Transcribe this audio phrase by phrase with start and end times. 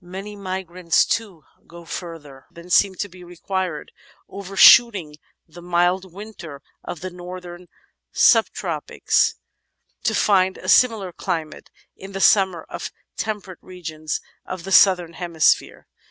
[0.03, 3.91] Many migrants, too, go further than seems to be required,
[4.27, 7.67] overshooting the mild winter of the northern
[8.11, 9.35] subtropics
[10.01, 15.87] to fijid a similar climate in the summer of temperate regions of the Southern Hemisphere.